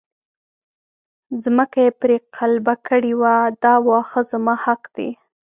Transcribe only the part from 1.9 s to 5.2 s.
پرې قلبه کړې وه دا واښه زما حق دی.